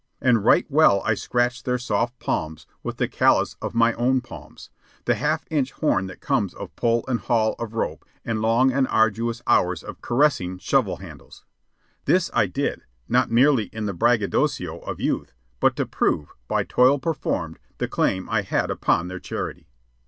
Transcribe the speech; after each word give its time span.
And 0.19 0.43
right 0.43 0.65
well 0.67 1.03
I 1.05 1.13
scratched 1.13 1.63
their 1.63 1.77
soft 1.77 2.17
palms 2.17 2.65
with 2.81 2.97
the 2.97 3.07
callous 3.07 3.55
on 3.61 3.69
my 3.75 3.93
own 3.93 4.19
palms 4.21 4.71
the 5.05 5.13
half 5.13 5.45
inch 5.51 5.73
horn 5.73 6.07
that 6.07 6.21
comes 6.21 6.55
of 6.55 6.75
pull 6.75 7.05
and 7.07 7.19
haul 7.19 7.53
of 7.59 7.75
rope 7.75 8.03
and 8.25 8.41
long 8.41 8.71
and 8.71 8.87
arduous 8.87 9.43
hours 9.45 9.83
of 9.83 10.01
caressing 10.01 10.57
shovel 10.57 10.95
handles. 10.97 11.45
This 12.05 12.31
I 12.33 12.47
did, 12.47 12.81
not 13.07 13.29
merely 13.29 13.65
in 13.65 13.85
the 13.85 13.93
braggadocio 13.93 14.79
of 14.79 14.99
youth, 14.99 15.33
but 15.59 15.75
to 15.75 15.85
prove, 15.85 16.33
by 16.47 16.63
toil 16.63 16.97
performed, 16.97 17.59
the 17.77 17.87
claim 17.87 18.27
I 18.27 18.41
had 18.41 18.71
upon 18.71 19.07
their 19.07 19.19
charity. 19.19 19.67